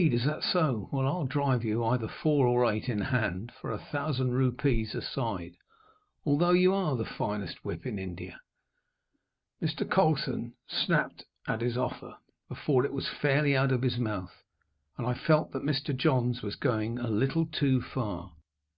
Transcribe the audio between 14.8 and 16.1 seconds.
and I felt that Mr.